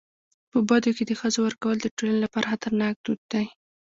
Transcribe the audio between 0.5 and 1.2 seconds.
په بدو کي د